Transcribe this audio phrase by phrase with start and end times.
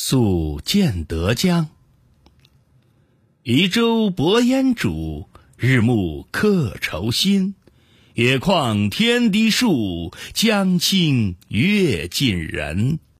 [0.00, 1.70] 宿建德江。
[3.42, 5.26] 移舟泊烟渚
[5.56, 7.56] 日暮客愁新。
[8.14, 13.00] 野旷天低树江清月近人。